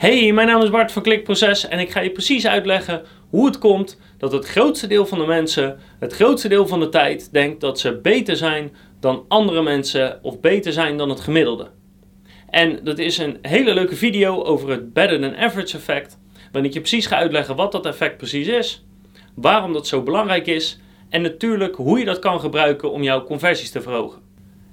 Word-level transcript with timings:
Hey, 0.00 0.32
mijn 0.32 0.46
naam 0.46 0.62
is 0.62 0.70
Bart 0.70 0.92
van 0.92 1.02
Klikproces 1.02 1.68
en 1.68 1.78
ik 1.78 1.90
ga 1.90 2.00
je 2.00 2.10
precies 2.10 2.46
uitleggen 2.46 3.02
hoe 3.30 3.46
het 3.46 3.58
komt 3.58 4.00
dat 4.18 4.32
het 4.32 4.46
grootste 4.46 4.86
deel 4.86 5.06
van 5.06 5.18
de 5.18 5.26
mensen, 5.26 5.78
het 5.98 6.12
grootste 6.12 6.48
deel 6.48 6.66
van 6.66 6.80
de 6.80 6.88
tijd, 6.88 7.32
denkt 7.32 7.60
dat 7.60 7.78
ze 7.78 7.98
beter 8.02 8.36
zijn 8.36 8.76
dan 9.00 9.24
andere 9.28 9.62
mensen 9.62 10.18
of 10.22 10.40
beter 10.40 10.72
zijn 10.72 10.96
dan 10.96 11.08
het 11.08 11.20
gemiddelde. 11.20 11.68
En 12.50 12.80
dat 12.84 12.98
is 12.98 13.18
een 13.18 13.38
hele 13.42 13.74
leuke 13.74 13.96
video 13.96 14.42
over 14.42 14.70
het 14.70 14.92
better 14.92 15.20
than 15.20 15.36
average 15.36 15.76
effect, 15.76 16.18
waarin 16.52 16.64
ik 16.64 16.72
je 16.72 16.80
precies 16.80 17.06
ga 17.06 17.16
uitleggen 17.16 17.56
wat 17.56 17.72
dat 17.72 17.86
effect 17.86 18.16
precies 18.16 18.46
is, 18.46 18.84
waarom 19.34 19.72
dat 19.72 19.86
zo 19.86 20.02
belangrijk 20.02 20.46
is 20.46 20.78
en 21.08 21.22
natuurlijk 21.22 21.76
hoe 21.76 21.98
je 21.98 22.04
dat 22.04 22.18
kan 22.18 22.40
gebruiken 22.40 22.92
om 22.92 23.02
jouw 23.02 23.24
conversies 23.24 23.70
te 23.70 23.82
verhogen. 23.82 24.29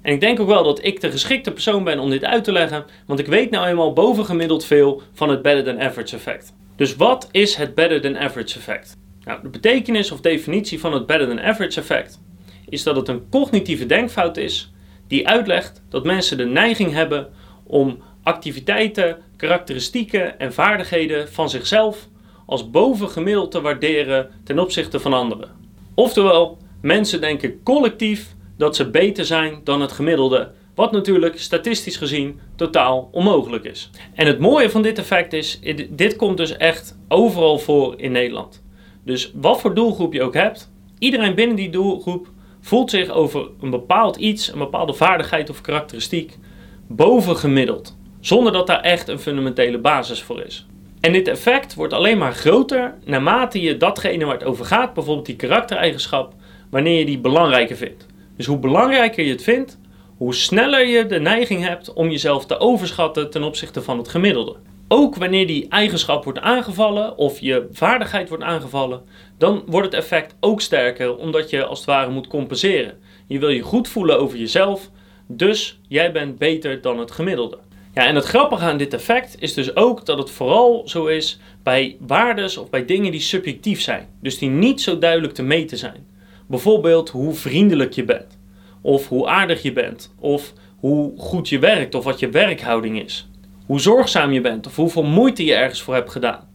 En 0.08 0.14
ik 0.14 0.20
denk 0.20 0.40
ook 0.40 0.46
wel 0.48 0.62
dat 0.64 0.84
ik 0.84 1.00
de 1.00 1.10
geschikte 1.10 1.52
persoon 1.52 1.84
ben 1.84 1.98
om 1.98 2.10
dit 2.10 2.24
uit 2.24 2.44
te 2.44 2.52
leggen, 2.52 2.84
want 3.06 3.18
ik 3.18 3.26
weet 3.26 3.50
nou 3.50 3.66
eenmaal 3.66 3.92
bovengemiddeld 3.92 4.64
veel 4.64 5.02
van 5.12 5.28
het 5.28 5.42
better 5.42 5.64
than 5.64 5.80
average 5.86 6.16
effect. 6.16 6.54
Dus 6.76 6.96
wat 6.96 7.28
is 7.30 7.54
het 7.54 7.74
better 7.74 8.00
than 8.00 8.18
average 8.18 8.56
effect? 8.56 8.96
Nou, 9.24 9.42
de 9.42 9.48
betekenis 9.48 10.10
of 10.10 10.20
definitie 10.20 10.80
van 10.80 10.92
het 10.92 11.06
better 11.06 11.28
than 11.28 11.40
average 11.40 11.80
effect 11.80 12.20
is 12.68 12.82
dat 12.82 12.96
het 12.96 13.08
een 13.08 13.28
cognitieve 13.30 13.86
denkfout 13.86 14.36
is 14.36 14.72
die 15.06 15.28
uitlegt 15.28 15.82
dat 15.88 16.04
mensen 16.04 16.36
de 16.36 16.46
neiging 16.46 16.92
hebben 16.92 17.28
om 17.66 18.02
activiteiten, 18.22 19.16
karakteristieken 19.36 20.38
en 20.38 20.52
vaardigheden 20.52 21.32
van 21.32 21.50
zichzelf 21.50 22.08
als 22.46 22.70
bovengemiddeld 22.70 23.50
te 23.50 23.60
waarderen 23.60 24.30
ten 24.44 24.58
opzichte 24.58 25.00
van 25.00 25.12
anderen. 25.12 25.50
Oftewel, 25.94 26.58
mensen 26.80 27.20
denken 27.20 27.62
collectief 27.62 28.36
dat 28.58 28.76
ze 28.76 28.90
beter 28.90 29.24
zijn 29.24 29.60
dan 29.64 29.80
het 29.80 29.92
gemiddelde, 29.92 30.50
wat 30.74 30.92
natuurlijk 30.92 31.38
statistisch 31.38 31.96
gezien 31.96 32.40
totaal 32.56 33.08
onmogelijk 33.12 33.64
is. 33.64 33.90
En 34.14 34.26
het 34.26 34.38
mooie 34.38 34.70
van 34.70 34.82
dit 34.82 34.98
effect 34.98 35.32
is, 35.32 35.60
dit 35.90 36.16
komt 36.16 36.36
dus 36.36 36.56
echt 36.56 36.98
overal 37.08 37.58
voor 37.58 37.94
in 37.96 38.12
Nederland. 38.12 38.62
Dus 39.04 39.32
wat 39.34 39.60
voor 39.60 39.74
doelgroep 39.74 40.12
je 40.12 40.22
ook 40.22 40.34
hebt, 40.34 40.70
iedereen 40.98 41.34
binnen 41.34 41.56
die 41.56 41.70
doelgroep 41.70 42.28
voelt 42.60 42.90
zich 42.90 43.10
over 43.10 43.48
een 43.60 43.70
bepaald 43.70 44.16
iets, 44.16 44.52
een 44.52 44.58
bepaalde 44.58 44.94
vaardigheid 44.94 45.50
of 45.50 45.60
karakteristiek, 45.60 46.38
bovengemiddeld. 46.86 47.96
Zonder 48.20 48.52
dat 48.52 48.66
daar 48.66 48.80
echt 48.80 49.08
een 49.08 49.18
fundamentele 49.18 49.78
basis 49.78 50.22
voor 50.22 50.40
is. 50.40 50.66
En 51.00 51.12
dit 51.12 51.28
effect 51.28 51.74
wordt 51.74 51.92
alleen 51.92 52.18
maar 52.18 52.32
groter 52.32 52.94
naarmate 53.04 53.60
je 53.60 53.76
datgene 53.76 54.24
waar 54.24 54.34
het 54.34 54.44
over 54.44 54.64
gaat, 54.64 54.94
bijvoorbeeld 54.94 55.26
die 55.26 55.36
karaktereigenschap, 55.36 56.34
wanneer 56.70 56.98
je 56.98 57.06
die 57.06 57.18
belangrijker 57.18 57.76
vindt. 57.76 58.06
Dus 58.38 58.46
hoe 58.46 58.58
belangrijker 58.58 59.24
je 59.24 59.30
het 59.30 59.42
vindt, 59.42 59.78
hoe 60.16 60.34
sneller 60.34 60.86
je 60.86 61.06
de 61.06 61.20
neiging 61.20 61.66
hebt 61.66 61.92
om 61.92 62.10
jezelf 62.10 62.46
te 62.46 62.58
overschatten 62.58 63.30
ten 63.30 63.42
opzichte 63.42 63.82
van 63.82 63.98
het 63.98 64.08
gemiddelde. 64.08 64.56
Ook 64.88 65.14
wanneer 65.14 65.46
die 65.46 65.68
eigenschap 65.68 66.24
wordt 66.24 66.38
aangevallen 66.38 67.16
of 67.16 67.40
je 67.40 67.68
vaardigheid 67.72 68.28
wordt 68.28 68.44
aangevallen, 68.44 69.02
dan 69.38 69.62
wordt 69.66 69.86
het 69.86 70.02
effect 70.02 70.34
ook 70.40 70.60
sterker 70.60 71.16
omdat 71.16 71.50
je 71.50 71.64
als 71.64 71.78
het 71.78 71.88
ware 71.88 72.10
moet 72.10 72.26
compenseren. 72.26 72.98
Je 73.26 73.38
wil 73.38 73.48
je 73.48 73.62
goed 73.62 73.88
voelen 73.88 74.18
over 74.18 74.38
jezelf, 74.38 74.90
dus 75.26 75.80
jij 75.88 76.12
bent 76.12 76.38
beter 76.38 76.80
dan 76.80 76.98
het 76.98 77.10
gemiddelde. 77.10 77.58
Ja, 77.94 78.06
en 78.06 78.14
het 78.14 78.24
grappige 78.24 78.64
aan 78.64 78.76
dit 78.76 78.94
effect 78.94 79.36
is 79.38 79.54
dus 79.54 79.76
ook 79.76 80.06
dat 80.06 80.18
het 80.18 80.30
vooral 80.30 80.82
zo 80.88 81.06
is 81.06 81.38
bij 81.62 81.96
waardes 82.00 82.56
of 82.56 82.70
bij 82.70 82.84
dingen 82.84 83.12
die 83.12 83.20
subjectief 83.20 83.80
zijn, 83.80 84.08
dus 84.20 84.38
die 84.38 84.50
niet 84.50 84.80
zo 84.80 84.98
duidelijk 84.98 85.34
te 85.34 85.42
meten 85.42 85.78
zijn. 85.78 86.06
Bijvoorbeeld 86.48 87.08
hoe 87.08 87.34
vriendelijk 87.34 87.92
je 87.92 88.04
bent, 88.04 88.38
of 88.80 89.08
hoe 89.08 89.26
aardig 89.26 89.62
je 89.62 89.72
bent, 89.72 90.14
of 90.18 90.52
hoe 90.76 91.12
goed 91.18 91.48
je 91.48 91.58
werkt, 91.58 91.94
of 91.94 92.04
wat 92.04 92.18
je 92.18 92.28
werkhouding 92.28 93.02
is. 93.02 93.28
Hoe 93.66 93.80
zorgzaam 93.80 94.32
je 94.32 94.40
bent, 94.40 94.66
of 94.66 94.76
hoeveel 94.76 95.02
moeite 95.02 95.44
je 95.44 95.54
ergens 95.54 95.82
voor 95.82 95.94
hebt 95.94 96.10
gedaan. 96.10 96.48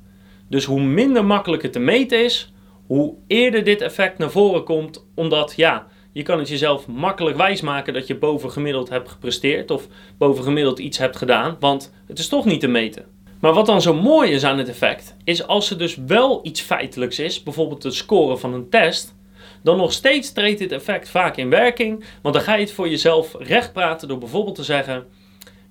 Dus 0.49 0.65
hoe 0.65 0.81
minder 0.81 1.25
makkelijk 1.25 1.63
het 1.63 1.73
te 1.73 1.79
meten 1.79 2.23
is, 2.23 2.53
hoe 2.87 3.13
eerder 3.27 3.63
dit 3.63 3.81
effect 3.81 4.17
naar 4.17 4.31
voren 4.31 4.63
komt, 4.63 5.05
omdat 5.15 5.53
ja, 5.55 5.87
je 6.11 6.23
kan 6.23 6.39
het 6.39 6.49
jezelf 6.49 6.87
makkelijk 6.87 7.37
wijsmaken 7.37 7.93
dat 7.93 8.07
je 8.07 8.15
bovengemiddeld 8.15 8.89
hebt 8.89 9.09
gepresteerd 9.09 9.71
of 9.71 9.87
bovengemiddeld 10.17 10.79
iets 10.79 10.97
hebt 10.97 11.15
gedaan, 11.15 11.57
want 11.59 11.93
het 12.07 12.19
is 12.19 12.27
toch 12.27 12.45
niet 12.45 12.59
te 12.59 12.67
meten. 12.67 13.05
Maar 13.39 13.53
wat 13.53 13.65
dan 13.65 13.81
zo 13.81 13.93
mooi 13.93 14.31
is 14.31 14.43
aan 14.43 14.57
het 14.57 14.69
effect, 14.69 15.15
is 15.23 15.47
als 15.47 15.69
er 15.69 15.77
dus 15.77 15.95
wel 15.95 16.39
iets 16.43 16.61
feitelijks 16.61 17.19
is, 17.19 17.43
bijvoorbeeld 17.43 17.83
het 17.83 17.93
scoren 17.93 18.39
van 18.39 18.53
een 18.53 18.69
test, 18.69 19.15
dan 19.63 19.77
nog 19.77 19.91
steeds 19.91 20.31
treedt 20.31 20.59
dit 20.59 20.71
effect 20.71 21.09
vaak 21.09 21.37
in 21.37 21.49
werking. 21.49 22.03
Want 22.21 22.35
dan 22.35 22.43
ga 22.43 22.53
je 22.53 22.61
het 22.61 22.73
voor 22.73 22.89
jezelf 22.89 23.35
recht 23.39 23.73
praten 23.73 24.07
door 24.07 24.17
bijvoorbeeld 24.17 24.55
te 24.55 24.63
zeggen: 24.63 25.05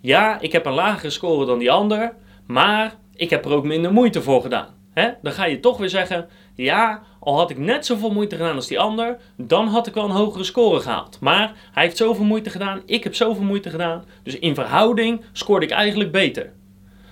Ja, 0.01 0.41
ik 0.41 0.53
heb 0.53 0.67
een 0.67 0.73
lagere 0.73 1.11
score 1.11 1.47
dan 1.47 1.59
die 1.59 1.71
ander, 1.71 2.15
maar 2.47 2.95
ik 3.15 3.31
heb 3.31 3.45
er 3.45 3.53
ook 3.53 3.65
minder 3.65 3.93
moeite 3.93 4.23
voor 4.23 4.43
gedaan. 4.43 4.81
Dan 5.23 5.33
ga 5.33 5.45
je 5.45 5.61
toch 5.61 5.79
weer 5.79 5.89
zeggen: 5.89 6.29
Ja, 6.55 7.03
al 7.21 7.37
had 7.37 7.51
ik 7.51 7.59
net 7.59 7.87
zoveel 7.87 8.11
moeite 8.11 8.37
gedaan 8.37 8.55
als 8.55 8.67
die 8.67 8.81
ander, 8.81 9.19
dan 9.37 9.67
had 9.67 9.87
ik 9.87 9.95
wel 9.95 10.05
een 10.05 10.11
hogere 10.11 10.45
score 10.45 10.81
gehaald. 10.81 11.19
Maar 11.21 11.53
hij 11.73 11.83
heeft 11.83 11.97
zoveel 11.97 12.25
moeite 12.25 12.51
gedaan, 12.51 12.83
ik 12.87 13.05
heb 13.05 13.15
zoveel 13.15 13.45
moeite 13.45 13.71
gedaan. 13.71 14.05
Dus 14.23 14.39
in 14.39 14.55
verhouding 14.55 15.25
scoorde 15.33 15.67
ik 15.67 15.73
eigenlijk 15.73 16.13
beter. 16.13 16.53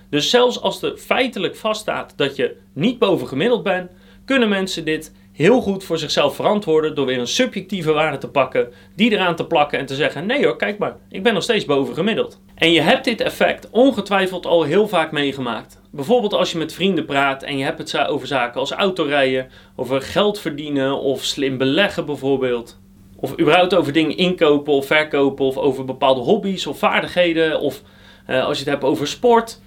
Dus 0.09 0.29
zelfs 0.29 0.61
als 0.61 0.81
er 0.81 0.97
feitelijk 0.97 1.55
vaststaat 1.55 2.13
dat 2.15 2.35
je 2.35 2.57
niet 2.73 2.99
boven 2.99 3.27
gemiddeld 3.27 3.63
bent, 3.63 3.91
kunnen 4.25 4.49
mensen 4.49 4.85
dit 4.85 5.13
heel 5.41 5.61
goed 5.61 5.83
voor 5.83 5.97
zichzelf 5.97 6.35
verantwoorden 6.35 6.95
door 6.95 7.05
weer 7.05 7.19
een 7.19 7.27
subjectieve 7.27 7.91
waarde 7.91 8.17
te 8.17 8.29
pakken, 8.29 8.73
die 8.95 9.11
eraan 9.11 9.35
te 9.35 9.45
plakken 9.45 9.79
en 9.79 9.85
te 9.85 9.95
zeggen: 9.95 10.25
nee 10.25 10.45
hoor, 10.45 10.55
kijk 10.55 10.77
maar, 10.77 10.95
ik 11.09 11.23
ben 11.23 11.33
nog 11.33 11.43
steeds 11.43 11.65
boven 11.65 11.93
gemiddeld. 11.93 12.39
En 12.55 12.71
je 12.71 12.81
hebt 12.81 13.05
dit 13.05 13.21
effect 13.21 13.69
ongetwijfeld 13.69 14.45
al 14.45 14.63
heel 14.63 14.87
vaak 14.87 15.11
meegemaakt. 15.11 15.79
Bijvoorbeeld 15.91 16.33
als 16.33 16.51
je 16.51 16.57
met 16.57 16.73
vrienden 16.73 17.05
praat 17.05 17.43
en 17.43 17.57
je 17.57 17.63
hebt 17.63 17.77
het 17.77 18.07
over 18.07 18.27
zaken 18.27 18.59
als 18.59 18.71
autorijden, 18.71 19.49
over 19.75 20.01
geld 20.01 20.39
verdienen 20.39 20.99
of 20.99 21.23
slim 21.23 21.57
beleggen 21.57 22.05
bijvoorbeeld. 22.05 22.79
Of 23.15 23.39
überhaupt 23.39 23.75
over 23.75 23.93
dingen 23.93 24.17
inkopen 24.17 24.73
of 24.73 24.85
verkopen 24.85 25.45
of 25.45 25.57
over 25.57 25.85
bepaalde 25.85 26.21
hobby's 26.21 26.65
of 26.65 26.77
vaardigheden 26.77 27.59
of 27.59 27.81
uh, 28.29 28.45
als 28.45 28.57
je 28.57 28.63
het 28.63 28.73
hebt 28.73 28.83
over 28.83 29.07
sport. 29.07 29.61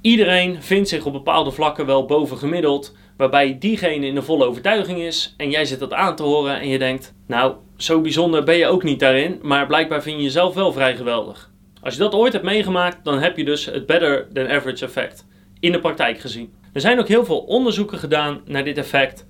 Iedereen 0.00 0.62
vindt 0.62 0.88
zich 0.88 1.04
op 1.04 1.12
bepaalde 1.12 1.50
vlakken 1.50 1.86
wel 1.86 2.04
boven 2.04 2.38
gemiddeld, 2.38 2.94
waarbij 3.22 3.58
diegene 3.58 4.06
in 4.06 4.14
de 4.14 4.22
volle 4.22 4.46
overtuiging 4.46 4.98
is 5.00 5.34
en 5.36 5.50
jij 5.50 5.64
zit 5.64 5.78
dat 5.78 5.92
aan 5.92 6.16
te 6.16 6.22
horen 6.22 6.60
en 6.60 6.68
je 6.68 6.78
denkt, 6.78 7.14
nou, 7.26 7.54
zo 7.76 8.00
bijzonder 8.00 8.44
ben 8.44 8.56
je 8.56 8.66
ook 8.66 8.82
niet 8.82 9.00
daarin, 9.00 9.38
maar 9.42 9.66
blijkbaar 9.66 10.02
vind 10.02 10.16
je 10.16 10.22
jezelf 10.22 10.54
wel 10.54 10.72
vrij 10.72 10.96
geweldig. 10.96 11.50
Als 11.82 11.94
je 11.94 12.00
dat 12.00 12.14
ooit 12.14 12.32
hebt 12.32 12.44
meegemaakt, 12.44 13.04
dan 13.04 13.18
heb 13.18 13.36
je 13.36 13.44
dus 13.44 13.64
het 13.64 13.86
better 13.86 14.28
than 14.32 14.48
average 14.48 14.84
effect 14.84 15.26
in 15.60 15.72
de 15.72 15.80
praktijk 15.80 16.20
gezien. 16.20 16.52
Er 16.72 16.80
zijn 16.80 16.98
ook 16.98 17.08
heel 17.08 17.24
veel 17.24 17.38
onderzoeken 17.38 17.98
gedaan 17.98 18.40
naar 18.44 18.64
dit 18.64 18.78
effect 18.78 19.26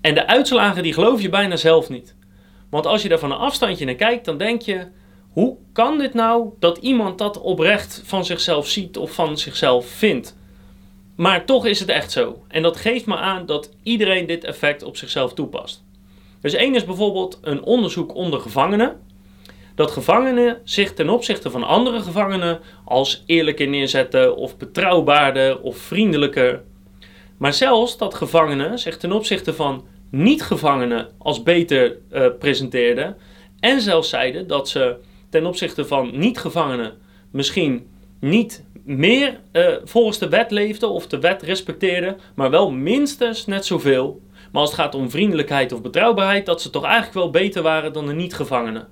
en 0.00 0.14
de 0.14 0.26
uitslagen 0.26 0.82
die 0.82 0.92
geloof 0.92 1.22
je 1.22 1.28
bijna 1.28 1.56
zelf 1.56 1.88
niet. 1.88 2.16
Want 2.70 2.86
als 2.86 3.02
je 3.02 3.08
daar 3.08 3.18
van 3.18 3.32
een 3.32 3.38
afstandje 3.38 3.84
naar 3.84 3.94
kijkt, 3.94 4.24
dan 4.24 4.38
denk 4.38 4.62
je, 4.62 4.86
hoe 5.30 5.56
kan 5.72 5.98
dit 5.98 6.14
nou 6.14 6.48
dat 6.58 6.78
iemand 6.78 7.18
dat 7.18 7.40
oprecht 7.40 8.02
van 8.04 8.24
zichzelf 8.24 8.68
ziet 8.68 8.96
of 8.96 9.12
van 9.12 9.38
zichzelf 9.38 9.86
vindt? 9.86 10.36
Maar 11.16 11.44
toch 11.44 11.66
is 11.66 11.80
het 11.80 11.88
echt 11.88 12.12
zo. 12.12 12.42
En 12.48 12.62
dat 12.62 12.76
geeft 12.76 13.06
me 13.06 13.16
aan 13.16 13.46
dat 13.46 13.70
iedereen 13.82 14.26
dit 14.26 14.44
effect 14.44 14.82
op 14.82 14.96
zichzelf 14.96 15.34
toepast. 15.34 15.84
Dus 16.40 16.52
één 16.54 16.74
is 16.74 16.84
bijvoorbeeld 16.84 17.38
een 17.42 17.62
onderzoek 17.62 18.14
onder 18.14 18.40
gevangenen. 18.40 19.00
Dat 19.74 19.90
gevangenen 19.90 20.60
zich 20.64 20.94
ten 20.94 21.08
opzichte 21.08 21.50
van 21.50 21.62
andere 21.62 22.00
gevangenen 22.00 22.60
als 22.84 23.22
eerlijker 23.26 23.68
neerzetten 23.68 24.36
of 24.36 24.56
betrouwbaarder 24.56 25.60
of 25.60 25.76
vriendelijker. 25.76 26.62
Maar 27.36 27.52
zelfs 27.52 27.96
dat 27.98 28.14
gevangenen 28.14 28.78
zich 28.78 28.96
ten 28.96 29.12
opzichte 29.12 29.54
van 29.54 29.84
niet-gevangenen 30.10 31.08
als 31.18 31.42
beter 31.42 31.96
uh, 32.12 32.26
presenteerden. 32.38 33.16
En 33.60 33.80
zelfs 33.80 34.08
zeiden 34.08 34.46
dat 34.46 34.68
ze 34.68 34.96
ten 35.30 35.46
opzichte 35.46 35.84
van 35.84 36.18
niet-gevangenen 36.18 36.92
misschien 37.30 37.86
niet 38.28 38.64
meer 38.84 39.40
uh, 39.52 39.66
volgens 39.84 40.18
de 40.18 40.28
wet 40.28 40.50
leefden 40.50 40.90
of 40.90 41.06
de 41.06 41.18
wet 41.18 41.42
respecteerden, 41.42 42.16
maar 42.34 42.50
wel 42.50 42.70
minstens 42.70 43.46
net 43.46 43.66
zoveel. 43.66 44.20
Maar 44.52 44.60
als 44.60 44.70
het 44.70 44.80
gaat 44.80 44.94
om 44.94 45.10
vriendelijkheid 45.10 45.72
of 45.72 45.82
betrouwbaarheid, 45.82 46.46
dat 46.46 46.62
ze 46.62 46.70
toch 46.70 46.84
eigenlijk 46.84 47.14
wel 47.14 47.30
beter 47.30 47.62
waren 47.62 47.92
dan 47.92 48.06
de 48.06 48.12
niet-gevangenen. 48.12 48.88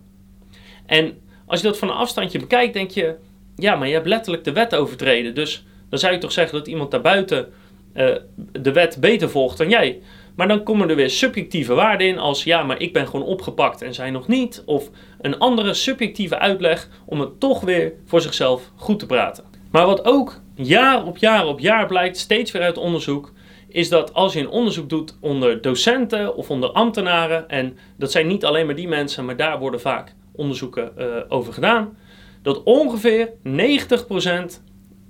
En 0.86 1.18
als 1.46 1.60
je 1.60 1.66
dat 1.66 1.78
van 1.78 1.88
een 1.88 1.94
afstandje 1.94 2.38
bekijkt, 2.38 2.72
denk 2.72 2.90
je, 2.90 3.14
ja, 3.56 3.76
maar 3.76 3.88
je 3.88 3.94
hebt 3.94 4.06
letterlijk 4.06 4.44
de 4.44 4.52
wet 4.52 4.74
overtreden. 4.74 5.34
Dus 5.34 5.64
dan 5.88 5.98
zou 5.98 6.12
je 6.12 6.18
toch 6.18 6.32
zeggen 6.32 6.58
dat 6.58 6.66
iemand 6.66 6.90
daarbuiten 6.90 7.48
uh, 7.94 8.16
de 8.52 8.72
wet 8.72 8.96
beter 9.00 9.30
volgt 9.30 9.58
dan 9.58 9.68
jij. 9.68 10.00
Maar 10.36 10.48
dan 10.48 10.62
komen 10.62 10.90
er 10.90 10.96
weer 10.96 11.10
subjectieve 11.10 11.74
waarden 11.74 12.06
in 12.06 12.18
als 12.18 12.44
ja, 12.44 12.62
maar 12.62 12.80
ik 12.80 12.92
ben 12.92 13.08
gewoon 13.08 13.26
opgepakt 13.26 13.82
en 13.82 13.94
zij 13.94 14.10
nog 14.10 14.28
niet. 14.28 14.62
Of 14.66 14.90
een 15.20 15.38
andere 15.38 15.74
subjectieve 15.74 16.38
uitleg 16.38 16.88
om 17.06 17.20
het 17.20 17.40
toch 17.40 17.60
weer 17.60 17.92
voor 18.04 18.20
zichzelf 18.20 18.70
goed 18.76 18.98
te 18.98 19.06
praten. 19.06 19.44
Maar 19.70 19.86
wat 19.86 20.04
ook 20.04 20.40
jaar 20.54 21.06
op 21.06 21.16
jaar 21.16 21.46
op 21.46 21.60
jaar 21.60 21.86
blijkt, 21.86 22.18
steeds 22.18 22.50
weer 22.50 22.62
uit 22.62 22.78
onderzoek, 22.78 23.32
is 23.68 23.88
dat 23.88 24.14
als 24.14 24.32
je 24.32 24.40
een 24.40 24.48
onderzoek 24.48 24.88
doet 24.88 25.16
onder 25.20 25.60
docenten 25.60 26.36
of 26.36 26.50
onder 26.50 26.70
ambtenaren, 26.70 27.48
en 27.48 27.78
dat 27.96 28.10
zijn 28.10 28.26
niet 28.26 28.44
alleen 28.44 28.66
maar 28.66 28.74
die 28.74 28.88
mensen, 28.88 29.24
maar 29.24 29.36
daar 29.36 29.58
worden 29.58 29.80
vaak 29.80 30.14
onderzoeken 30.32 30.92
uh, 30.98 31.06
over 31.28 31.52
gedaan, 31.52 31.96
dat 32.42 32.62
ongeveer 32.62 33.28
90% 33.28 33.50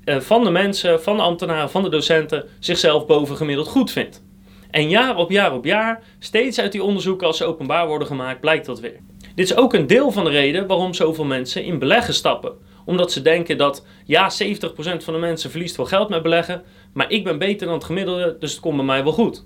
eh, 0.04 0.20
van 0.20 0.44
de 0.44 0.50
mensen, 0.50 1.02
van 1.02 1.16
de 1.16 1.22
ambtenaren, 1.22 1.70
van 1.70 1.82
de 1.82 1.88
docenten 1.88 2.44
zichzelf 2.58 3.06
bovengemiddeld 3.06 3.68
goed 3.68 3.90
vindt. 3.90 4.22
En 4.72 4.88
jaar 4.88 5.16
op 5.16 5.30
jaar 5.30 5.52
op 5.52 5.64
jaar, 5.64 6.02
steeds 6.18 6.58
uit 6.60 6.72
die 6.72 6.82
onderzoeken 6.82 7.26
als 7.26 7.36
ze 7.36 7.44
openbaar 7.44 7.86
worden 7.86 8.06
gemaakt, 8.06 8.40
blijkt 8.40 8.66
dat 8.66 8.80
weer. 8.80 9.00
Dit 9.34 9.50
is 9.50 9.56
ook 9.56 9.72
een 9.74 9.86
deel 9.86 10.10
van 10.10 10.24
de 10.24 10.30
reden 10.30 10.66
waarom 10.66 10.94
zoveel 10.94 11.24
mensen 11.24 11.64
in 11.64 11.78
beleggen 11.78 12.14
stappen. 12.14 12.52
Omdat 12.84 13.12
ze 13.12 13.22
denken 13.22 13.58
dat, 13.58 13.86
ja, 14.04 14.30
70% 14.30 15.04
van 15.04 15.14
de 15.14 15.20
mensen 15.20 15.50
verliest 15.50 15.76
wel 15.76 15.86
geld 15.86 16.08
met 16.08 16.22
beleggen, 16.22 16.62
maar 16.92 17.10
ik 17.10 17.24
ben 17.24 17.38
beter 17.38 17.66
dan 17.66 17.76
het 17.76 17.84
gemiddelde, 17.84 18.36
dus 18.38 18.50
het 18.50 18.60
komt 18.60 18.76
bij 18.76 18.84
mij 18.84 19.04
wel 19.04 19.12
goed. 19.12 19.44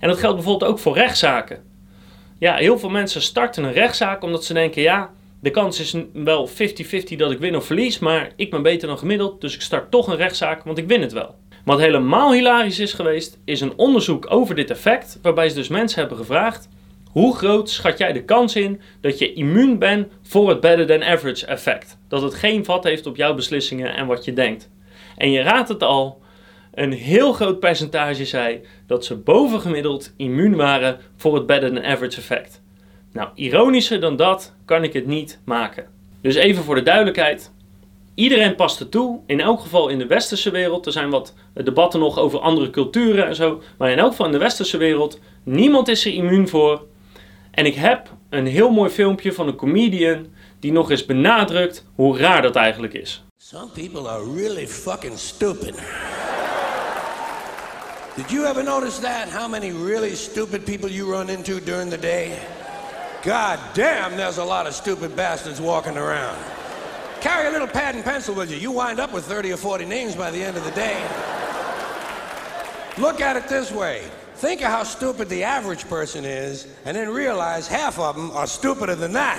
En 0.00 0.08
dat 0.08 0.18
geldt 0.18 0.36
bijvoorbeeld 0.36 0.70
ook 0.70 0.78
voor 0.78 0.94
rechtszaken. 0.94 1.62
Ja, 2.38 2.54
heel 2.54 2.78
veel 2.78 2.90
mensen 2.90 3.22
starten 3.22 3.64
een 3.64 3.72
rechtszaak 3.72 4.22
omdat 4.22 4.44
ze 4.44 4.54
denken, 4.54 4.82
ja, 4.82 5.10
de 5.40 5.50
kans 5.50 5.80
is 5.80 5.94
wel 6.12 6.48
50-50 6.48 6.52
dat 7.16 7.30
ik 7.30 7.38
win 7.38 7.56
of 7.56 7.64
verlies, 7.64 7.98
maar 7.98 8.32
ik 8.36 8.50
ben 8.50 8.62
beter 8.62 8.88
dan 8.88 8.98
gemiddeld, 8.98 9.40
dus 9.40 9.54
ik 9.54 9.60
start 9.60 9.90
toch 9.90 10.06
een 10.06 10.16
rechtszaak, 10.16 10.64
want 10.64 10.78
ik 10.78 10.88
win 10.88 11.00
het 11.00 11.12
wel. 11.12 11.34
Wat 11.68 11.78
helemaal 11.78 12.32
hilarisch 12.32 12.78
is 12.78 12.92
geweest, 12.92 13.38
is 13.44 13.60
een 13.60 13.76
onderzoek 13.76 14.26
over 14.30 14.54
dit 14.54 14.70
effect, 14.70 15.18
waarbij 15.22 15.48
ze 15.48 15.54
dus 15.54 15.68
mensen 15.68 16.00
hebben 16.00 16.18
gevraagd: 16.18 16.68
hoe 17.10 17.36
groot 17.36 17.70
schat 17.70 17.98
jij 17.98 18.12
de 18.12 18.24
kans 18.24 18.56
in 18.56 18.80
dat 19.00 19.18
je 19.18 19.32
immuun 19.32 19.78
bent 19.78 20.12
voor 20.22 20.48
het 20.48 20.60
better 20.60 20.86
than 20.86 21.04
average 21.04 21.46
effect? 21.46 21.98
Dat 22.08 22.22
het 22.22 22.34
geen 22.34 22.64
vat 22.64 22.84
heeft 22.84 23.06
op 23.06 23.16
jouw 23.16 23.34
beslissingen 23.34 23.94
en 23.94 24.06
wat 24.06 24.24
je 24.24 24.32
denkt. 24.32 24.70
En 25.16 25.30
je 25.30 25.42
raadt 25.42 25.68
het 25.68 25.82
al, 25.82 26.22
een 26.74 26.92
heel 26.92 27.32
groot 27.32 27.60
percentage 27.60 28.24
zei 28.24 28.60
dat 28.86 29.04
ze 29.04 29.16
bovengemiddeld 29.16 30.12
immuun 30.16 30.56
waren 30.56 30.98
voor 31.16 31.34
het 31.34 31.46
better 31.46 31.72
than 31.72 31.84
average 31.84 32.18
effect. 32.18 32.62
Nou, 33.12 33.28
ironischer 33.34 34.00
dan 34.00 34.16
dat 34.16 34.54
kan 34.64 34.82
ik 34.82 34.92
het 34.92 35.06
niet 35.06 35.40
maken. 35.44 35.86
Dus 36.20 36.34
even 36.34 36.64
voor 36.64 36.74
de 36.74 36.82
duidelijkheid. 36.82 37.52
Iedereen 38.18 38.54
past 38.54 38.80
er 38.80 38.88
toe, 38.88 39.20
in 39.26 39.40
elk 39.40 39.60
geval 39.60 39.88
in 39.88 39.98
de 39.98 40.06
westerse 40.06 40.50
wereld. 40.50 40.86
Er 40.86 40.92
zijn 40.92 41.10
wat 41.10 41.34
debatten 41.54 42.00
nog 42.00 42.18
over 42.18 42.38
andere 42.38 42.70
culturen 42.70 43.26
en 43.26 43.34
zo. 43.34 43.62
Maar 43.76 43.90
in 43.90 43.98
elk 43.98 44.10
geval 44.10 44.26
in 44.26 44.32
de 44.32 44.38
westerse 44.38 44.76
wereld, 44.76 45.20
niemand 45.42 45.88
is 45.88 46.04
er 46.04 46.12
immuun 46.12 46.48
voor. 46.48 46.82
En 47.50 47.66
ik 47.66 47.74
heb 47.74 48.08
een 48.30 48.46
heel 48.46 48.70
mooi 48.70 48.90
filmpje 48.90 49.32
van 49.32 49.48
een 49.48 49.56
comedian 49.56 50.26
die 50.60 50.72
nog 50.72 50.90
eens 50.90 51.06
benadrukt 51.06 51.84
hoe 51.94 52.18
raar 52.18 52.42
dat 52.42 52.56
eigenlijk 52.56 52.94
is. 52.94 53.22
Some 53.36 53.68
people 53.74 54.08
are 54.08 54.34
really 54.34 54.66
fucking 54.66 55.18
stupid. 55.18 55.74
Did 58.16 58.30
you 58.30 58.46
ever 58.46 58.64
notice 58.64 59.00
that? 59.00 59.28
How 59.32 59.50
many 59.50 59.72
really 59.84 60.14
stupid 60.14 60.64
people 60.64 60.90
you 60.90 61.10
run 61.10 61.28
into 61.28 61.60
during 61.64 61.90
the 61.90 62.00
day? 62.00 62.30
God 63.22 63.58
damn, 63.72 64.16
there's 64.16 64.38
a 64.38 64.44
lot 64.44 64.66
of 64.66 64.74
stupid 64.74 65.14
bastards 65.14 65.60
walking 65.60 65.96
around. 65.96 66.57
Carry 67.20 67.48
a 67.48 67.50
little 67.50 67.66
pad 67.66 67.94
and 67.94 68.04
pencil 68.04 68.34
with 68.34 68.50
you. 68.50 68.58
You 68.58 68.70
wind 68.70 69.00
up 69.00 69.12
with 69.12 69.24
30 69.24 69.52
or 69.52 69.56
40 69.56 69.84
names 69.86 70.14
by 70.14 70.30
the 70.30 70.44
end 70.44 70.56
of 70.56 70.64
the 70.64 70.70
day. 70.70 70.96
Look 72.96 73.20
at 73.20 73.36
it 73.36 73.48
this 73.48 73.70
way. 73.70 74.00
Think 74.36 74.60
of 74.60 74.68
how 74.68 74.84
stupid 74.84 75.28
the 75.28 75.44
average 75.44 75.88
person 75.88 76.24
is, 76.24 76.66
and 76.84 76.96
then 76.96 77.12
realize 77.12 77.68
half 77.68 77.98
of 77.98 78.14
them 78.14 78.30
are 78.30 78.46
stupider 78.46 78.96
than 78.96 79.12
that. 79.12 79.38